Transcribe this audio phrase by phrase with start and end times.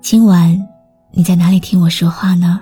[0.00, 0.58] 今晚
[1.12, 2.58] 你在哪里听我说话呢？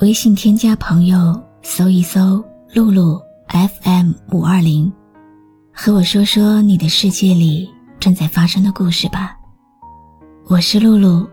[0.00, 4.90] 微信添加朋友，搜一搜“露露 FM 五二零”，
[5.74, 9.36] 和我说说你的世界里正在发生的故事吧。
[10.46, 11.28] 我是露露，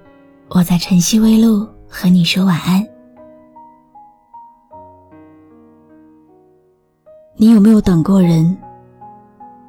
[0.50, 2.84] 我在晨曦微露和你说晚安。
[7.38, 8.58] 你有没有等过人？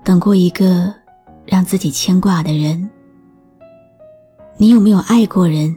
[0.03, 0.93] 等过一个
[1.45, 2.89] 让自己牵挂的人？
[4.59, 5.77] 你有没有爱过人？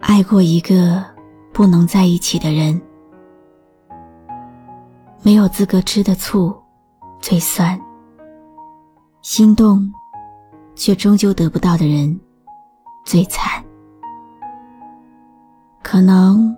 [0.00, 1.04] 爱过一个
[1.52, 2.80] 不能在一起的人？
[5.22, 6.54] 没有资格吃的醋
[7.20, 7.78] 最酸，
[9.20, 9.92] 心动
[10.74, 12.18] 却终究得不到的人
[13.04, 13.62] 最惨。
[15.82, 16.56] 可能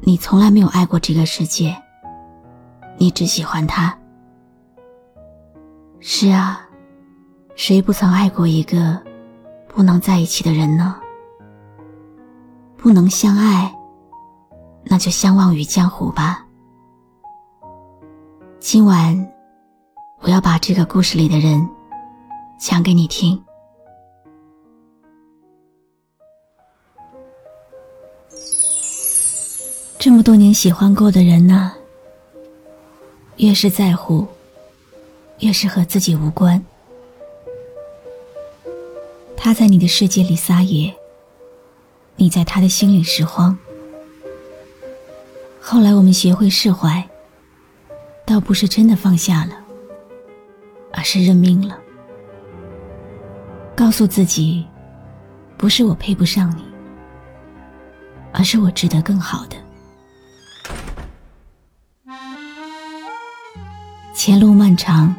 [0.00, 1.76] 你从来没有爱过这个世界，
[2.96, 3.94] 你只喜欢他。
[6.00, 6.66] 是啊，
[7.56, 9.09] 谁不曾爱过一个？
[9.72, 11.00] 不能在一起的人呢？
[12.76, 13.74] 不能相爱，
[14.84, 16.44] 那就相忘于江湖吧。
[18.58, 19.32] 今晚，
[20.20, 21.66] 我要把这个故事里的人
[22.58, 23.42] 讲给你听。
[29.98, 31.72] 这么多年喜欢过的人呢，
[33.36, 34.26] 越是在乎，
[35.38, 36.62] 越是和自己无关。
[39.42, 40.94] 他在你的世界里撒野，
[42.16, 43.56] 你在他的心里拾荒。
[45.58, 47.02] 后来我们学会释怀，
[48.26, 49.54] 倒不是真的放下了，
[50.92, 51.78] 而是认命了。
[53.74, 54.66] 告诉自己，
[55.56, 56.62] 不是我配不上你，
[58.34, 59.56] 而是我值得更好的。
[64.14, 65.14] 前路漫长，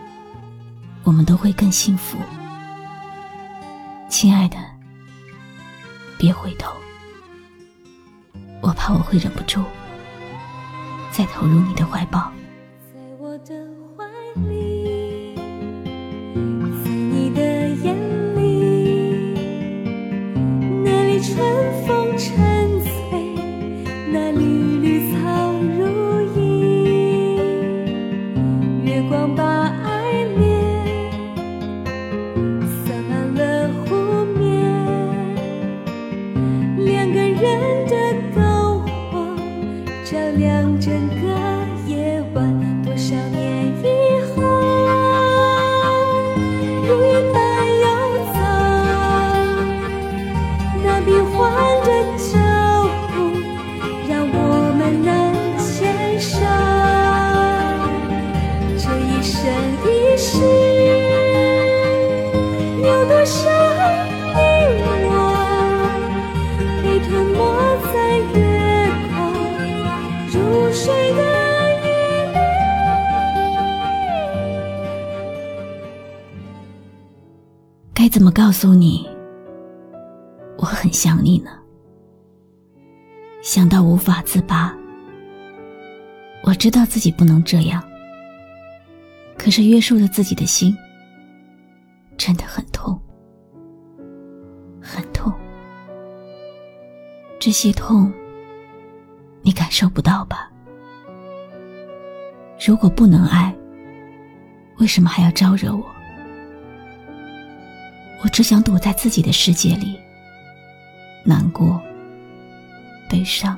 [1.03, 2.19] 我们都会更幸福。
[4.21, 4.57] 亲爱的，
[6.19, 6.71] 别回头，
[8.61, 9.63] 我怕我会忍不住
[11.09, 12.31] 再投入你的怀抱。
[78.11, 79.09] 怎么告诉你，
[80.57, 81.51] 我很想你呢？
[83.41, 84.75] 想到无法自拔。
[86.43, 87.81] 我知道自己不能这样，
[89.37, 90.75] 可是约束了自己的心，
[92.17, 93.01] 真的很痛，
[94.81, 95.31] 很痛。
[97.39, 98.11] 这些痛，
[99.41, 100.51] 你感受不到吧？
[102.67, 103.55] 如果不能爱，
[104.79, 105.85] 为什么还要招惹我？
[108.23, 109.99] 我只想躲在自己的世界里，
[111.23, 111.81] 难过、
[113.09, 113.57] 悲伤，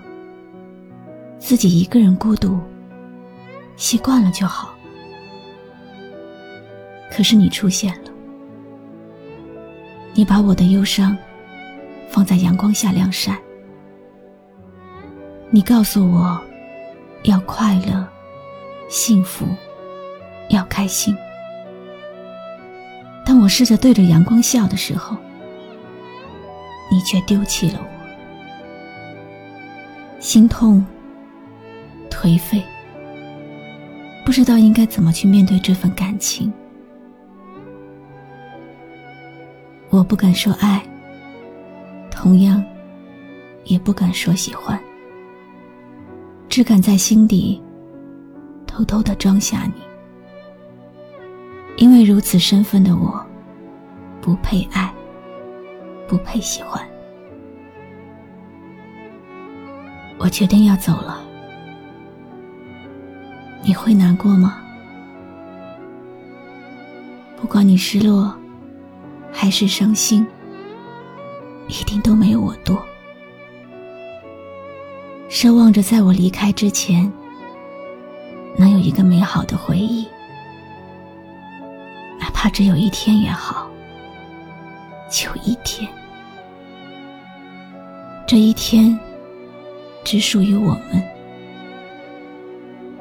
[1.37, 2.59] 自己一个人孤独，
[3.75, 4.73] 习惯了就好。
[7.11, 8.11] 可是你出现了，
[10.13, 11.15] 你把我的忧伤
[12.09, 13.37] 放在阳光下晾晒，
[15.49, 16.41] 你告诉我，
[17.23, 18.07] 要快乐、
[18.89, 19.45] 幸福，
[20.49, 21.13] 要开心。
[23.33, 25.17] 当我试着对着阳光笑的时候，
[26.91, 27.89] 你却丢弃了我，
[30.21, 30.85] 心痛、
[32.11, 32.63] 颓废，
[34.23, 36.53] 不知道应该怎么去面对这份感情。
[39.89, 40.79] 我不敢说爱、
[42.11, 42.63] 同样
[43.63, 44.79] 也不敢说喜欢，
[46.47, 47.59] 只敢在心底
[48.67, 49.92] 偷偷的装下你。
[51.77, 53.23] 因为如此身份的我，
[54.21, 54.93] 不配爱，
[56.07, 56.81] 不配喜欢。
[60.17, 61.21] 我决定要走了，
[63.63, 64.59] 你会难过吗？
[67.41, 68.33] 不管你失落，
[69.31, 70.25] 还是伤心，
[71.67, 72.81] 一定都没有我多。
[75.27, 77.11] 奢望着在我离开之前，
[78.57, 80.07] 能有一个美好的回忆。
[82.43, 83.71] 怕只有一天也好，
[85.09, 85.89] 就一天。
[88.27, 88.99] 这一天
[90.03, 91.01] 只属于我们，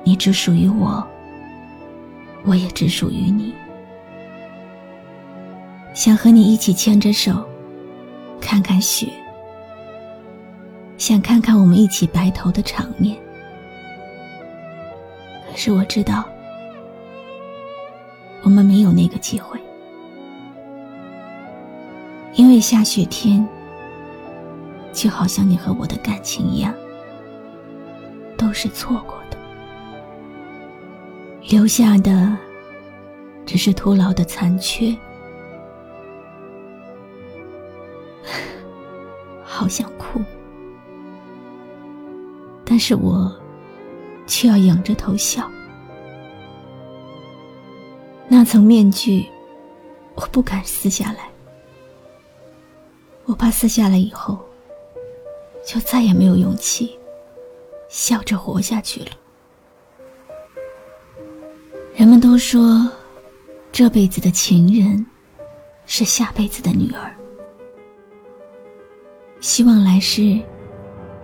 [0.04, 1.04] 你只属于我，
[2.44, 3.52] 我也只属于你。
[5.92, 7.44] 想和你一起牵着手，
[8.40, 9.08] 看看雪，
[10.98, 13.18] 想看看我们一起白头的场面。
[15.50, 16.24] 可是我知道。
[18.62, 19.60] 没有那个机会，
[22.34, 23.46] 因为下雪天，
[24.92, 26.74] 就好像你和我的感情一样，
[28.36, 29.36] 都是错过的，
[31.48, 32.36] 留下的
[33.44, 34.96] 只是徒劳的残缺。
[39.44, 40.20] 好想哭，
[42.64, 43.30] 但是我
[44.26, 45.50] 却要仰着头笑。
[48.34, 49.28] 那层面具，
[50.14, 51.28] 我不敢撕下来。
[53.26, 54.38] 我怕撕下来以后，
[55.62, 56.98] 就再也没有勇气
[57.90, 59.10] 笑着活下去了。
[61.94, 62.90] 人们都说，
[63.70, 65.04] 这辈子的情人
[65.84, 67.14] 是下辈子的女儿。
[69.42, 70.40] 希望来世，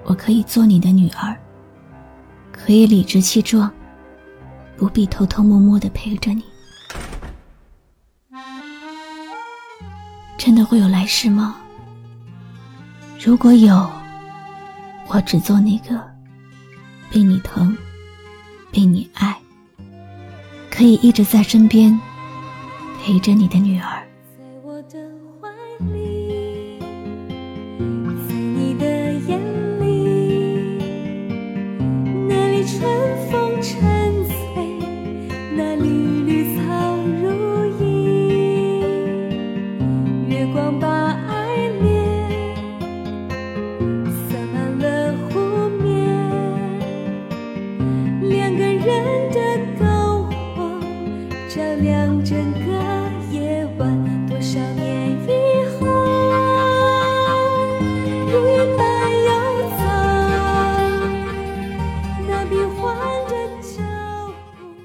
[0.04, 1.34] 我可以做你的女儿，
[2.52, 3.72] 可以理直气壮，
[4.76, 6.44] 不必偷偷摸摸的陪着你。
[10.48, 11.56] 真的会有来世吗？
[13.22, 13.86] 如果有，
[15.06, 16.02] 我只做那个
[17.10, 17.76] 被你疼、
[18.72, 19.36] 被你爱、
[20.70, 22.00] 可以一直在身边
[22.98, 24.02] 陪着你的女儿。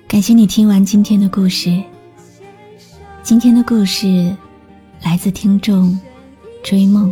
[0.08, 1.84] 感谢你听完今天的故事。
[3.24, 4.34] 今天的故事
[5.02, 6.00] 来自听众
[6.64, 7.12] 追梦。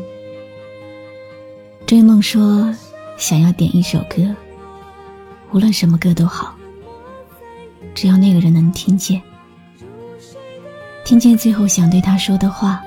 [1.86, 2.74] 追梦说
[3.18, 4.34] 想要点一首歌，
[5.52, 6.56] 无论什么歌都好，
[7.94, 9.22] 只要那个人能听见，
[11.04, 12.82] 听见最后想对他说的话，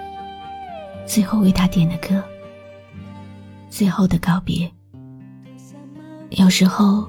[1.07, 2.23] 最后为他点的歌，
[3.69, 4.71] 最后的告别。
[6.31, 7.07] 有时候，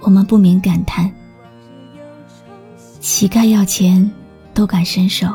[0.00, 1.12] 我们不免感叹。
[3.00, 4.10] 乞丐要钱
[4.54, 5.28] 都敢伸手，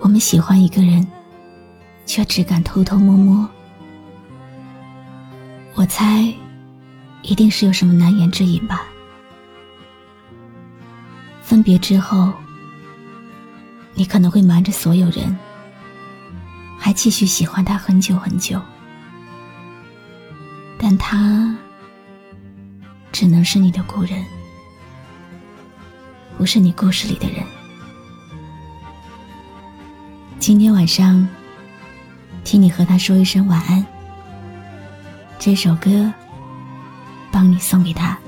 [0.00, 1.06] 我们喜欢一个人，
[2.06, 3.46] 却只敢偷偷摸摸。
[5.74, 6.32] 我猜，
[7.22, 8.86] 一定是有什么难言之隐吧。
[11.42, 12.32] 分别之后，
[13.94, 15.36] 你可能会瞒着所有人，
[16.78, 18.60] 还继续喜欢他很久很久，
[20.78, 21.56] 但他
[23.12, 24.24] 只能是你的故人。
[26.38, 27.44] 不是你故事里的人。
[30.38, 31.28] 今天晚上，
[32.44, 33.84] 替你和他说一声晚安。
[35.38, 36.10] 这首歌，
[37.30, 38.18] 帮你送给他。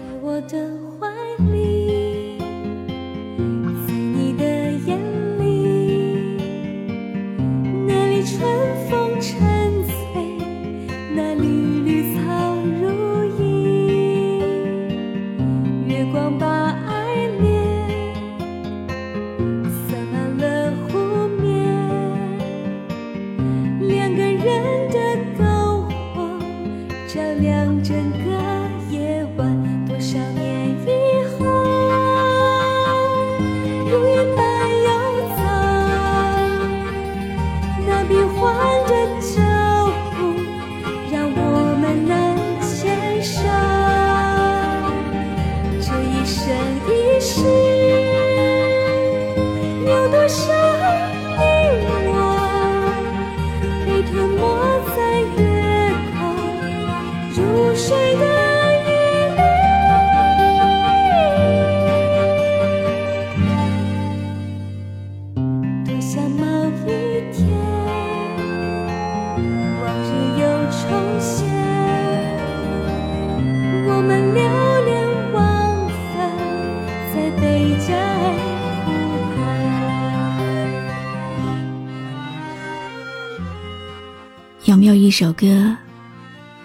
[84.65, 85.77] 有没有一首歌，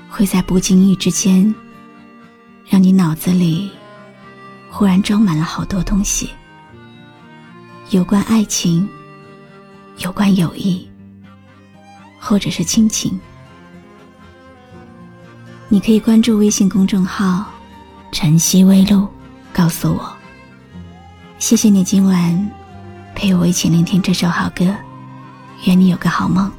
[0.09, 1.53] 会在不经意之间，
[2.65, 3.69] 让你脑子里
[4.69, 6.29] 忽然装满了好多东西？
[7.89, 8.87] 有关爱情，
[9.97, 10.89] 有关友谊，
[12.19, 13.19] 或者是亲情。
[15.67, 17.45] 你可以关注微信公众号
[18.13, 19.07] “晨曦微露”，
[19.51, 20.16] 告诉我。
[21.39, 22.51] 谢谢你今晚
[23.13, 24.65] 陪我一起聆听这首好歌，
[25.65, 26.51] 愿你有个好梦。